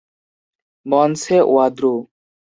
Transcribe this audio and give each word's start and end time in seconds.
মনসে 0.85 1.37
ওয়াদ্রু। 1.51 1.93